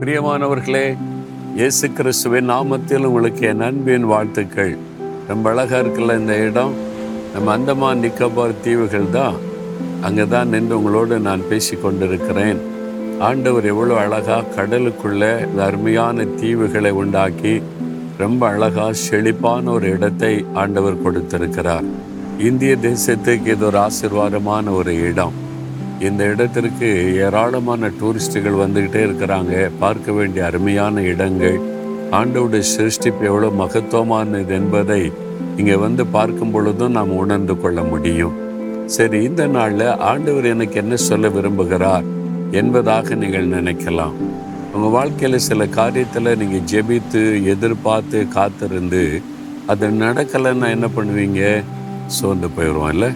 பிரியமானவர்களே 0.00 0.96
இயேசு 1.54 1.92
கிறிஸ்துவின் 1.92 2.50
நாமத்தில் 2.50 3.04
உங்களுக்கு 3.04 3.46
என் 3.46 3.60
அன்பின் 3.60 4.04
வாழ்த்துக்கள். 4.04 4.76
ரொம்ப 5.28 5.50
அழகாக 5.50 5.88
இருக்குல்ல 5.88 6.18
இந்த 6.18 6.36
இடம்? 6.36 6.74
நம்ம 7.34 7.52
அந்தமான் 7.52 8.02
நிக்கோபார் 8.02 8.54
தீவுகள் 8.62 9.10
தான். 9.10 9.34
அங்கே 10.00 10.26
தான் 10.26 10.48
நின்று 10.48 10.76
உங்களோடு 10.76 11.18
நான் 11.18 11.48
பேசி 11.48 11.76
கொண்டிருக்கிறேன். 11.76 12.60
ஆண்டவர் 13.18 13.64
எவ்வளோ 13.64 13.96
அழகாக 13.98 14.44
கடலுக்குள்ளே 14.56 15.44
இந்த 15.46 15.64
அருமையான 15.64 16.24
தீவுகளை 16.24 16.90
உண்டாக்கி 16.90 17.62
ரொம்ப 18.18 18.48
அழகாக 18.48 18.92
செழிப்பான 18.92 19.70
ஒரு 19.70 19.88
இடத்தை 19.88 20.44
ஆண்டவர் 20.54 21.02
கொடுத்திருக்கிறார். 21.02 21.84
இந்திய 22.38 22.76
தேசத்துக்கு 22.82 23.46
இது 23.46 23.66
ஒரு 23.66 23.78
ஆசீர்வாதமான 23.78 24.70
ஒரு 24.70 24.94
இடம். 25.02 25.32
இந்த 26.06 26.24
இடத்திற்கு 26.32 26.88
ஏராளமான 27.26 27.88
டூரிஸ்டுகள் 28.00 28.60
வந்துக்கிட்டே 28.60 29.00
இருக்கிறாங்க. 29.06 29.54
பார்க்க 29.78 30.12
வேண்டிய 30.12 30.42
அருமையான 30.48 31.02
இடங்கள். 31.12 31.58
ஆண்டவுடைய 32.18 32.64
சிருஷ்டிப்பு 32.74 33.24
எவ்வளோ 33.30 33.48
மகத்துவமானது 33.62 34.54
என்பதை 34.58 35.00
இங்கே 35.60 35.76
வந்து 35.84 36.06
பார்க்கும் 36.16 36.52
பொழுதும் 36.54 36.94
நாம் 36.98 37.18
உணர்ந்து 37.22 37.54
கொள்ள 37.60 37.82
முடியும். 37.82 38.36
சரி 38.96 39.18
இந்த 39.28 39.46
நாளில் 39.56 39.86
ஆண்டவர் 40.10 40.46
எனக்கு 40.54 40.76
என்ன 40.82 40.96
சொல்ல 41.08 41.28
விரும்புகிறார் 41.28 42.06
என்பதாக 42.60 43.14
நீங்கள் 43.14 43.52
நினைக்கலாம். 43.56 44.14
உங்கள் 44.74 44.94
வாழ்க்கையில் 44.98 45.46
சில 45.48 45.64
காரியத்தில் 45.78 46.36
நீங்கள் 46.42 46.66
ஜெபித்து 46.72 47.22
எதிர்பார்த்து 47.54 48.20
காத்திருந்து 48.36 49.02
அது 49.72 49.86
நடக்கலைன்னா 50.04 50.68
என்ன 50.76 50.86
பண்ணுவீங்க? 50.96 51.42
சோர்ந்து 52.06 52.48
போயிடுவோம் 52.56 52.92
இல்லை? 52.94 53.10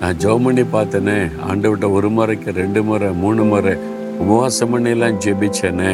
நான் 0.00 0.18
ஜெபம் 0.22 0.44
பண்ணி 0.46 0.62
பார்த்தேனே. 0.62 1.16
ஆண்டவர்கிட்ட 1.50 1.86
ஒரு 1.90 2.08
முறைக்கு 2.16 2.50
ரெண்டு 2.52 2.80
முறை 2.82 3.08
மூணு 3.22 3.44
முறை 3.44 3.72
உபவாசம் 4.22 4.70
பண்ணிலாம் 4.72 5.18
ஜெபிச்சேனே 5.24 5.92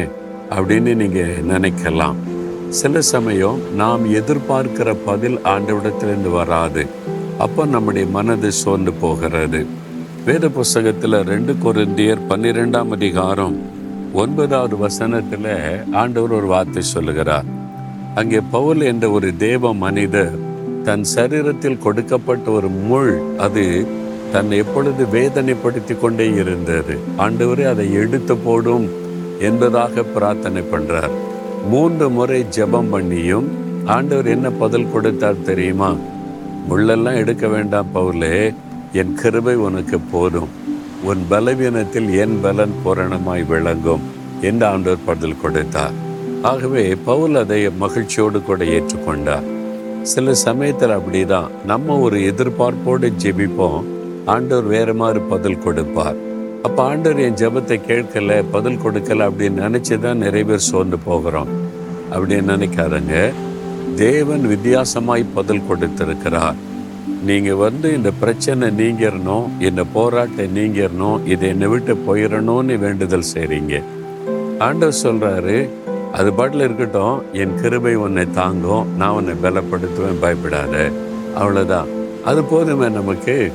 அப்படின்னு 0.55 0.91
நீங்கள் 1.01 1.41
நினைக்கலாம். 1.51 2.17
சில 2.69 3.01
சமயம் 3.13 3.57
நாம் 3.75 4.03
எதிர்பார்க்கிற 4.19 4.95
பதில் 5.05 5.37
ஆண்டவிடத்திலிருந்து 5.53 6.31
வராது. 6.31 6.83
அப்போ 7.37 7.65
நம்முடைய 7.65 8.07
மனது 8.07 8.51
சோர்ந்து 8.51 8.93
போகிறது. 8.93 9.65
வேத 10.25 10.49
புஸ்தகத்தில் 10.49 11.17
ரெண்டு 11.31 11.55
குருந்தியர் 11.63 12.25
பன்னிரெண்டாம் 12.29 12.93
அதிகாரம் 12.97 13.57
ஒன்பதாவது 14.13 14.77
வசனத்தில் 14.77 15.51
ஆண்டவர் 16.01 16.31
ஒரு 16.31 16.47
வார்த்தை 16.47 16.83
சொல்லுகிறார். 16.83 17.47
அங்கே 18.15 18.39
பவுல் 18.51 18.81
என்ற 18.81 19.05
ஒரு 19.09 19.37
தேவ 19.37 19.73
மனிதர் 19.73 20.35
தன் 20.85 21.05
சரீரத்தில் 21.15 21.77
கொடுக்கப்பட்ட 21.77 22.51
ஒரு 22.51 22.67
முள் 22.67 23.21
அது 23.37 23.63
தன்னை 24.31 24.57
எப்பொழுது 24.57 25.03
வேதனைப்படுத்தி 25.05 25.99
கொண்டே 25.99 26.27
இருந்தது. 26.33 26.97
ஆண்டவரே 27.17 27.65
அதை 27.65 27.93
எடுத்து 27.93 28.35
போடும் 28.37 28.85
என்பதாக 29.39 30.03
பிரார்த்தனை 30.03 30.63
பண்றார். 30.73 31.15
மூன்று 31.69 32.09
முறை 32.09 32.45
ஜெபம் 32.57 32.91
பண்ணியும் 32.91 33.47
ஆண்டவர் 33.85 34.25
என்ன 34.25 34.51
பதில் 34.51 34.91
கொடுத்தார் 34.91 35.41
தெரியுமா? 35.41 35.95
முள்ளெல்லாம் 36.69 37.15
எடுக்க 37.15 37.47
வேண்டாம் 37.47 37.91
பவுலே 37.95 38.53
என் 38.91 39.13
கிருபை 39.13 39.55
உனக்கு 39.55 39.99
போதும். 39.99 40.51
உன் 41.03 41.23
பலவீனத்தில் 41.29 42.09
என் 42.17 42.37
பலன் 42.41 42.75
பூரணமாய் 42.83 43.47
விளங்கும் 43.47 44.05
என்று 44.41 44.65
ஆண்டவர் 44.65 45.05
பதில் 45.05 45.41
கொடுத்தார். 45.41 45.97
ஆகவே 46.41 46.95
பவுல் 46.95 47.35
அதை 47.35 47.69
மகிழ்ச்சியோடு 47.83 48.41
கூட 48.41 48.63
ஏற்றுக்கொண்டார். 48.63 49.53
சில 50.05 50.33
சமயத்தில் 50.33 50.89
அப்படிதான். 50.89 51.47
நம்ம 51.65 51.99
ஒரு 51.99 52.19
எதிர்பார்ப்போடு 52.19 53.11
ஜெபிப்போம். 53.23 53.83
ஆண்டவர் 54.25 54.63
வேற 54.63 54.93
மாதிரி 54.93 55.19
பதில் 55.29 55.59
கொடுப்பார். 55.59 56.15
அப்போ 56.61 56.83
ஆண்டவர் 56.83 57.19
என் 57.19 57.33
ஜெபத்தை 57.33 57.79
கேட்கல 57.87 58.43
பதில் 58.51 58.77
கொடுக்கல 58.77 59.29
அப்படின்னு 59.29 59.61
நினைச்சுதான் 59.67 60.15
நிறைய 60.15 60.45
பேர் 60.45 60.57
சோர்ந்து 60.57 60.97
போகிறோம். 60.97 61.47
அப்படின்னு 62.11 62.49
நினைக்காதங்க. 62.53 63.33
தேவன் 63.95 64.45
வித்தியாசமாய் 64.47 65.25
பதில் 65.33 65.67
கொடுத்திருக்கிறார். 65.67 66.55
நீங்கள் 67.25 67.55
வந்து 67.55 67.95
இந்த 67.95 68.11
பிரச்சனை 68.19 68.67
நீங்கிடணும் 68.67 69.47
இந்த 69.59 69.83
போராட்டம் 69.93 70.55
நீங்கிடணும் 70.55 71.27
இதை 71.27 71.49
என்னை 71.49 71.67
விட்டு 71.67 71.97
போயிடணும்னு 72.07 72.79
வேண்டுதல் 72.79 73.31
செய்கிறீங்க 73.33 73.83
ஆண்டவர் 74.59 74.99
சொல்கிறாரு 75.03 75.69
அது 76.17 76.33
பாட்டில் 76.33 76.61
இருக்கட்டும் 76.61 77.21
என் 77.33 77.55
கிருபை 77.61 77.95
உன்னை 77.95 78.25
தாங்கும் 78.31 78.87
நான் 78.97 79.15
உன்னை 79.17 79.33
பலப்படுத்துவேன் 79.43 80.21
பயப்படாத. 80.21 80.91
அவ்வளோதான் 81.39 81.89
அது 82.23 82.43
போதுமே 82.43 82.89
நமக்கு. 82.89 83.51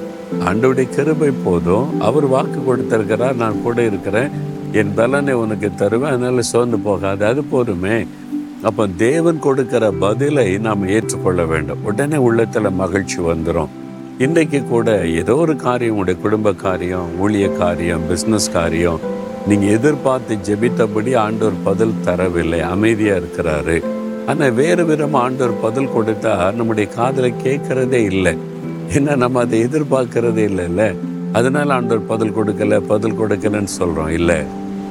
ஆண்டோடைய 0.48 0.88
கிருபை 0.88 1.30
போதும். 1.44 2.00
அவர் 2.00 2.26
வாக்கு 2.26 2.58
கொடுத்திருக்கிறார் 2.64 3.40
நான் 3.42 3.62
கூட 3.62 3.82
இருக்கிறேன். 3.82 4.30
என் 4.72 4.94
பலனை 4.94 5.34
உனக்கு 5.34 5.70
தருவேன் 5.74 6.12
அதனால் 6.12 6.48
சோர்ந்து 6.52 6.78
போகாது. 6.78 7.24
அது 7.24 7.42
போதுமே. 7.42 8.06
அப்போ 8.62 8.86
தேவன் 8.96 9.38
கொடுக்கிற 9.38 9.84
பதிலை 10.04 10.58
நாம் 10.58 10.88
ஏற்றுக்கொள்ள 10.88 11.44
வேண்டும். 11.44 11.84
உடனே 11.84 12.16
உள்ளத்தில் 12.16 12.78
மகிழ்ச்சி 12.82 13.18
வந்துடும் 13.30 13.72
இன்றைக்கு 14.18 14.58
கூட 14.64 14.88
ஏதோ 15.20 15.34
ஒரு 15.34 15.56
காரியம் 15.56 15.92
உங்களுடைய 15.92 16.22
குடும்ப 16.22 16.52
காரியம் 16.52 17.08
ஊழிய 17.22 17.46
காரியம் 17.56 18.02
பிஸ்னஸ் 18.10 18.48
காரியம் 18.52 19.00
நீங்கள் 19.48 19.72
எதிர்பார்த்து 19.76 20.34
ஜெபித்தபடி 20.48 21.12
ஆண்டவர் 21.24 21.58
பதில் 21.64 22.00
தரவில்லை. 22.06 22.60
அமைதியாக 22.74 23.20
இருக்கிறாரு. 23.20 23.76
ஆனால் 24.30 24.54
வேறு 24.58 24.82
விதமாக 24.90 25.24
ஆண்டவர் 25.26 25.54
பதில் 25.62 25.92
கொடுத்தா 25.94 26.34
நம்முடைய 26.58 26.86
காதில் 26.96 27.38
கேட்கறதே 27.44 28.00
இல்லை. 28.12 28.34
ஏன்னா 28.94 29.16
நம்ம 29.22 29.40
அதை 29.40 29.58
எதிர்பார்க்கறதே 29.66 30.44
இல்லைல்ல 30.50 30.84
அதனால் 31.38 31.70
ஆண்டவர் 31.70 32.08
பதில் 32.12 32.36
கொடுக்கல 32.36 32.80
பதில் 32.92 33.18
கொடுக்கலன்னு 33.20 33.72
சொல்கிறோம் 33.80 34.14
இல்லை. 34.18 34.38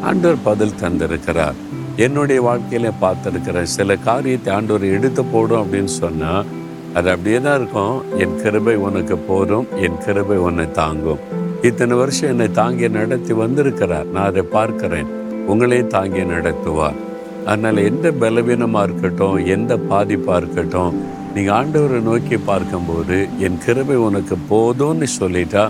ஆண்டவர் 0.09 0.45
பதில் 0.49 0.79
தந்திருக்கிறார். 0.83 1.57
என்னுடைய 2.05 2.41
வாழ்க்கையில 2.49 2.91
பார்த்துருக்கிறேன். 3.01 3.73
சில 3.77 3.95
காரியத்தை 3.95 4.53
ஆண்டவர் 4.53 4.85
எடுத்து 4.97 5.23
போடும் 5.33 5.61
அப்படின்னு 5.63 5.93
சொன்னால் 6.03 6.45
அது 6.93 7.09
அப்படியே 7.13 7.39
தான் 7.41 7.57
இருக்கும். 7.59 7.95
என் 8.23 8.37
கிருபை 8.43 8.75
உனக்கு 8.87 9.17
போதும். 9.31 9.67
என் 9.85 9.99
கிருபை 10.05 10.37
உன்னை 10.47 10.71
தாங்கும். 10.71 11.21
இத்தனை 11.67 11.97
வருஷம் 11.97 12.29
என்னை 12.29 12.51
தாங்கி 12.51 12.89
நடத்தி 12.89 13.33
வந்திருக்கிறார். 13.33 14.05
நான் 14.05 14.25
அதை 14.25 14.41
பார்க்கிறேன். 14.41 15.09
உங்களையும் 15.51 15.93
தாங்கி 15.95 16.21
நடத்துவார். 16.23 16.97
அதனால் 17.45 17.79
எந்த 17.89 18.11
பலவீனமாக 18.11 18.85
இருக்கட்டும் 18.87 19.37
எந்த 19.55 19.75
பாதிப்பாக 19.89 20.39
இருக்கட்டும் 20.41 20.95
நீங்கள் 21.33 21.55
ஆண்டவரை 21.59 21.99
நோக்கி 22.01 22.37
பார்க்கும்போது 22.37 23.17
என் 23.39 23.57
கிருபை 23.65 23.95
உனக்கு 23.95 24.35
போதும்னு 24.51 25.07
சொல்லிட்டா 25.19 25.63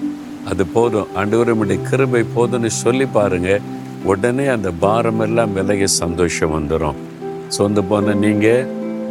அது 0.51 0.65
போதும். 0.65 1.07
ஆண்டவருடைய 1.15 1.79
கிருபை 1.89 2.23
போதும்னு 2.35 2.71
சொல்லி 2.83 3.05
பாருங்கள் 3.05 3.65
உடனே 4.03 4.45
அந்த 4.47 4.69
பாரமெல்லாம் 4.81 5.55
விலகி 5.57 5.87
சந்தோஷம் 5.87 6.55
வந்துடும் 6.57 6.99
சொந்த 7.47 7.81
போன 7.81 8.13
நீங்கள் 8.13 8.67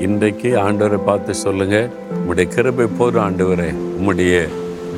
இன்றைக்கு 0.07 0.51
ஆண்டவரை 0.67 1.01
பார்த்து 1.05 1.35
சொல்லுங்கள் 1.35 1.91
உங்களுடைய 2.19 2.49
கிருபை 2.55 2.87
போதும் 2.99 3.25
ஆண்டவரே. 3.27 3.71
உங்களுடைய 3.99 4.49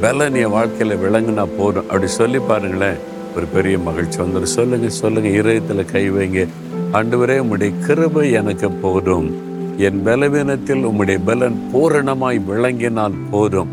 பலன் 0.01 0.35
என் 0.35 0.51
வாழ்க்கையில் 0.51 0.97
விளங்குனா 0.97 1.49
போதும். 1.59 1.83
அப்படி 1.83 2.07
சொல்லி 2.07 2.39
பாருங்களேன். 2.39 2.97
ஒரு 3.37 3.47
பெரிய 3.47 3.79
மகிழ்ச்சி 3.79 4.21
வந்துடும் 4.21 4.43
சொல்லுங்க 4.43 4.89
சொல்லுங்க. 4.89 5.29
இதயத்தில் 5.29 5.85
கை 5.85 6.11
வைங்க. 6.11 6.49
ஆண்டவரே 6.93 7.43
உம்முடைய 7.43 7.73
கிருபை 7.87 8.33
எனக்கு 8.33 8.71
போதும். 8.71 9.29
என் 9.79 10.03
பலவீனத்தில் 10.05 10.87
உம்முடைய 10.87 11.21
பலன் 11.25 11.71
பூரணமாய் 11.75 12.41
விளங்கினால் 12.51 13.15
போதும். 13.31 13.69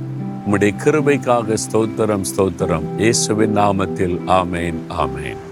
உம்முடைய 0.47 0.73
கிருபைக்காக 0.83 1.57
ஸ்தோத்திரம் 1.71 2.25
ஸ்தோத்திரம். 2.35 2.83
இயேசுவின் 2.97 3.57
நாமத்தில். 3.57 4.17
ஆமேன் 4.27 4.79
ஆமேன். 4.89 5.45